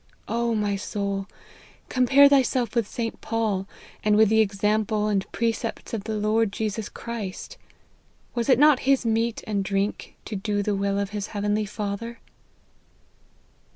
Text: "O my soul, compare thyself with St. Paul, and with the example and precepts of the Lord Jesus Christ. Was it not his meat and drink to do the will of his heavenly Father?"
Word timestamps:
"O 0.41 0.55
my 0.55 0.75
soul, 0.75 1.27
compare 1.87 2.27
thyself 2.27 2.73
with 2.73 2.87
St. 2.87 3.21
Paul, 3.21 3.67
and 4.03 4.15
with 4.15 4.29
the 4.29 4.39
example 4.41 5.05
and 5.07 5.31
precepts 5.31 5.93
of 5.93 6.05
the 6.05 6.15
Lord 6.17 6.51
Jesus 6.51 6.89
Christ. 6.89 7.55
Was 8.33 8.49
it 8.49 8.57
not 8.57 8.79
his 8.89 9.05
meat 9.05 9.43
and 9.45 9.63
drink 9.63 10.15
to 10.25 10.35
do 10.35 10.63
the 10.63 10.73
will 10.73 10.97
of 10.97 11.11
his 11.11 11.27
heavenly 11.27 11.65
Father?" 11.65 12.17